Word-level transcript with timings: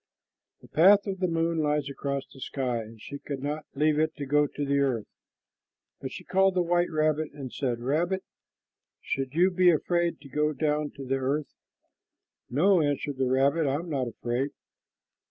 The 0.61 0.67
path 0.67 1.05
of 1.05 1.19
the 1.19 1.27
moon 1.27 1.59
lies 1.59 1.87
across 1.87 2.25
the 2.25 2.39
sky, 2.41 2.79
and 2.81 2.99
she 2.99 3.19
could 3.19 3.43
not 3.43 3.67
leave 3.75 3.99
it 3.99 4.15
to 4.15 4.25
go 4.25 4.47
to 4.47 4.65
the 4.65 4.79
earth, 4.79 5.05
but 5.99 6.11
she 6.11 6.23
called 6.23 6.55
the 6.55 6.63
white 6.63 6.89
rabbit 6.89 7.31
and 7.33 7.53
said, 7.53 7.79
"Rabbit, 7.81 8.23
should 8.99 9.33
you 9.35 9.51
be 9.51 9.69
afraid 9.69 10.19
to 10.21 10.27
go 10.27 10.53
down 10.53 10.89
to 10.95 11.05
the 11.05 11.17
earth?" 11.17 11.53
"No," 12.49 12.81
answered 12.81 13.17
the 13.17 13.29
rabbit, 13.29 13.67
"I 13.67 13.75
am 13.75 13.91
not 13.91 14.07
afraid." 14.07 14.49